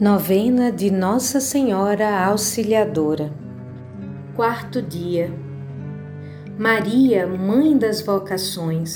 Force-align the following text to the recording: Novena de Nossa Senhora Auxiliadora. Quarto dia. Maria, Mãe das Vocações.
Novena 0.00 0.70
de 0.70 0.88
Nossa 0.88 1.40
Senhora 1.40 2.24
Auxiliadora. 2.24 3.32
Quarto 4.36 4.80
dia. 4.80 5.34
Maria, 6.56 7.26
Mãe 7.26 7.76
das 7.76 8.00
Vocações. 8.00 8.94